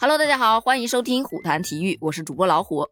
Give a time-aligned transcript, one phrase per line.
[0.00, 2.86] Hello，大家好，欢迎收听虎谈体育，我是主播老虎。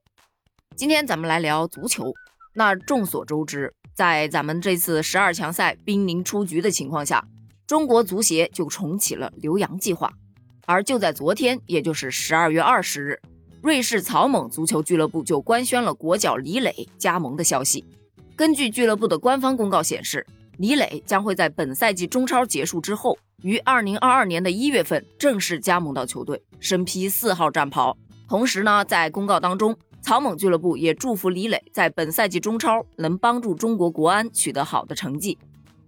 [0.75, 2.13] 今天咱们来聊足球。
[2.53, 7.29] 那众所周知，在咱们这次十二强赛濒临出局的情况下，
[7.65, 10.13] 中国足协就重启了留洋计划。
[10.67, 13.21] 而就在昨天，也就是十二月二十日，
[13.63, 17.85] 瑞士草蜢足球俱乐部就官宣了国脚李磊加盟的消息。
[18.35, 20.27] 根据俱乐部的官方公告显示，
[20.59, 23.19] 李磊将会在本赛季中超结束之后。
[23.43, 27.97] 于二零二二年的一月份正式加盟到球队，身披四号战袍。
[28.27, 35.39] 同时呢，在公告当中，草蜢俱乐部也祝福李磊在本赛季中超能帮助中国国安取得好的成绩。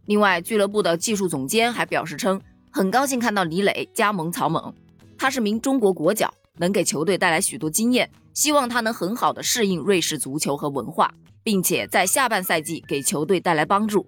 [0.05, 2.41] 另外，俱乐部的技术总监还表示称，
[2.71, 4.73] 很高兴看到李磊加盟草蜢，
[5.17, 11.13] 他是名中国国脚，能给球队带来许多经验，希望他能很好的适应瑞士足球和文化，
[11.43, 14.07] 并且在下半赛季给球队带来帮助。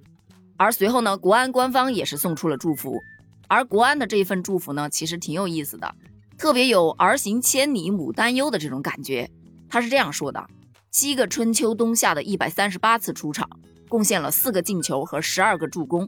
[0.61, 3.03] 而随后呢，国安官方也是送出了祝福。
[3.49, 5.95] 而国安的这一份祝福呢，其实挺有意思的，
[6.37, 9.31] 特别有儿行千里母担忧的这种感觉。
[9.71, 10.47] 他是这样说的：
[10.91, 13.49] 七个春秋冬夏的一百三十八次出场，
[13.89, 16.07] 贡献了四个进球和十二个助攻。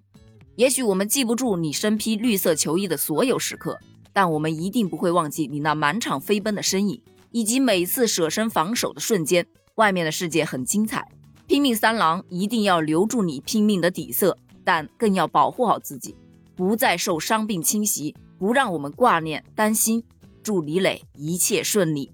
[0.56, 3.78] 也许我们记不住你身披绿色球衣的所有时刻，
[4.12, 9.46] 但我们一定不会忘记你那满场飞奔的身影，以及每次舍身防守的瞬间。
[9.76, 11.08] 外面的世界很精彩，
[11.52, 16.16] 拼命三郎一定要留住你拼命的底色，但更要保护好自己。
[16.56, 20.02] 不再受伤病侵袭，不让我们挂念担心。
[20.42, 22.10] 祝李磊一切顺利。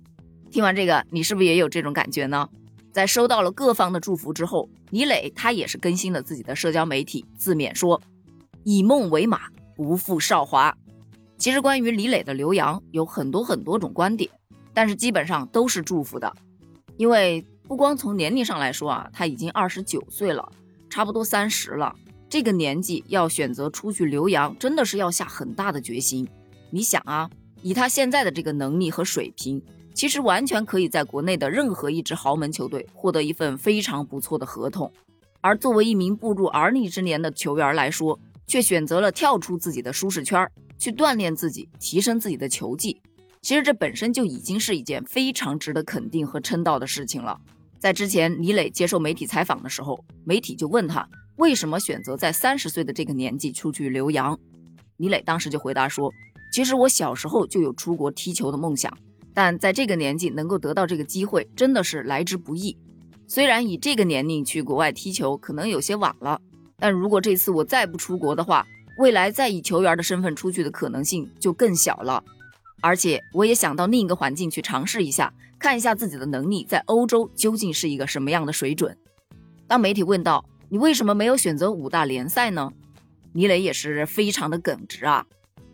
[0.50, 2.48] 听完这个，你是不是也有这种感觉呢？
[2.91, 8.02] 在收到了各方的祝福之后，李磊他也是更新了自己的社交媒体，自勉说
[8.67, 9.42] ：“以梦为马，
[9.77, 10.77] 不负韶华。”
[11.39, 14.28] 其实关于李磊的留洋有很多很多种观点，
[14.75, 16.34] 但是基本上都是祝福的。
[16.97, 20.50] 因为不光从年龄上来说啊，他已经二十九岁了，
[20.88, 21.94] 差不多三十了。
[22.27, 26.27] 这个年纪要选择出去留洋，真的是要下很大的决心。
[26.70, 27.28] 你想啊，
[27.61, 34.91] 以他现在的这个能力和水平，其实完全可以在国内的任何一支豪门球队获得一份非常不错的合同。
[35.42, 43.02] 而作为一名步入而立之年的球员来说，却选择了跳出自己的舒适圈，去锻炼自己，提升自己的球技。
[43.42, 47.39] 其实这本身就已经是一件非常值得肯定和称道的事情了。
[47.78, 51.08] 在之前，李磊接受媒体采访的时候，媒体就问他。
[51.36, 54.36] 为什么选择在三十岁的这个年纪出去留洋？
[54.96, 56.12] 李磊当时就回答说
[56.52, 58.92] ：“其实我小时候就有出国踢球的梦想，
[59.33, 62.77] 但在这个年纪能够得到这个机会，真的是来之不易。
[63.28, 66.40] 虽然以这个年龄去国外踢球可能有些晚了，
[66.77, 68.67] 但如果这次我再不出国的话，
[68.98, 72.24] 未来再以球员的身份出去的可能性就更小了。
[72.80, 78.96] 而且我也想到另一个环境去尝试一下，看一下自己的能力在欧洲究竟是一个什么样的水准。”
[79.66, 80.44] 当媒体问到。
[80.70, 82.70] 你为什么没有选择五大联赛呢？
[83.33, 85.24] 李磊也是非常的耿直啊。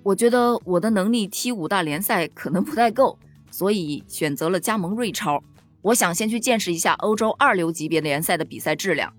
[0.04, 3.18] 我觉得我的能力踢五大联赛可能不太够，
[3.50, 5.42] 所以选择了加盟瑞超。
[5.82, 9.12] 我想先去见识一下欧洲二流级别联赛的比赛质量。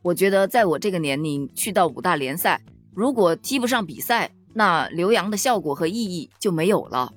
[0.00, 2.62] 我觉得在我这个年龄去到五大联赛，
[2.94, 7.12] 如果踢不上比赛，那留洋的效果和意义就没有了。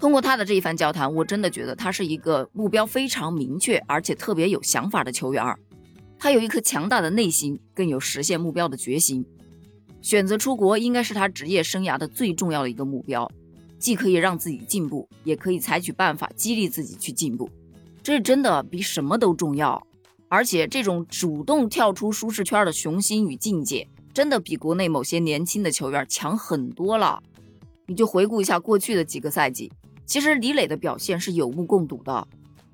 [0.00, 5.44] 通过他的这一番交谈，我真的觉得他是一个目标非常明确，而且特别有想法的球员。
[6.18, 9.22] 他有一颗强大的内心，更有实现目标的决心。
[10.00, 13.30] 选择出国应该是他职业生涯的最重要的一个目标，
[13.78, 17.50] 既可以让自己进步，也可以采取办法激励自己去进步。
[18.02, 19.86] 这真的比什么都重要。
[20.28, 27.22] 而且这种主动跳出舒适圈的雄心与境界，真的比国内某些年轻的球员强很多了。
[27.86, 29.70] 你就回顾一下过去的几个赛季，
[30.10, 32.26] 其实李磊的表现是有目共睹的。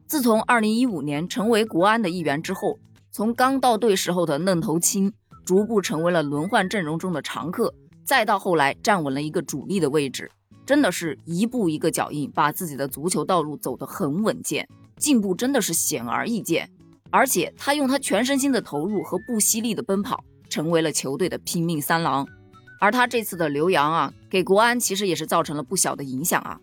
[0.07, 2.79] 自从2015年成为国安的一员之后，
[3.11, 5.13] 从刚到队时候的愣头青，
[5.45, 7.75] 逐步成为了轮换阵容中的常客，
[8.07, 10.31] 再到后来站稳了一个主力的位置，
[10.65, 14.67] 真的是一步一个脚印，把自己的足球道路走得很稳健，
[14.97, 16.67] 进步真的是显而易见。
[17.11, 22.27] 而且他用他全身心的投入和不惜力的奔跑，成为了球队的拼命三郎。
[22.81, 26.59] 而他这次的留洋啊，给国安其实也是造成了不小的影响啊，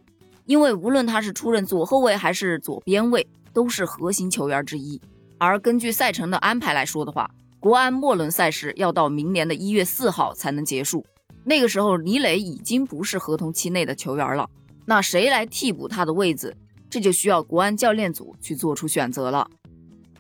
[0.46, 5.00] 因为无论他是出任左后卫还是左边卫，都是核心球员之一。
[5.38, 7.30] 而根据赛程的安排来说的话，
[7.60, 11.06] 国安末轮赛事要到明年的一月四号才能结束。
[11.46, 14.50] 那个时候，李磊已经不是合同期内的球员了。
[14.86, 16.56] 那谁来替补他的位置？
[16.90, 19.50] 这就需要国安教练组去做出选择了。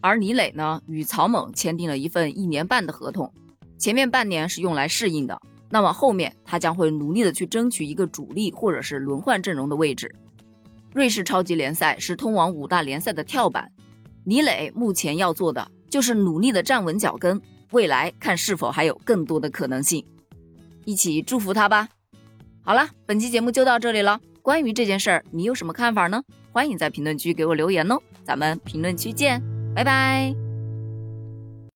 [0.01, 3.31] 而李磊呢，与曹猛签订了一份一年半的合同，
[3.77, 5.39] 前面半年是用来适应的，
[5.73, 10.13] 那么后面他将会努力的去争取一个主力或者是轮换阵容的位置。
[10.93, 13.71] 瑞士超级联赛是通往五大联赛的跳板。
[14.23, 17.41] 李磊目前要做的就是努力的站稳脚跟，
[17.71, 20.05] 未来看是否还有更多的可能性，
[20.85, 21.89] 一起祝福他吧。
[22.61, 24.21] 好了，本期节目就到这里了。
[24.43, 26.21] 关于这件事儿，你有什么看法呢？
[26.51, 27.97] 欢迎在评论区给我留言哦。
[28.23, 29.41] 咱们评论区见，
[29.73, 30.42] 拜拜。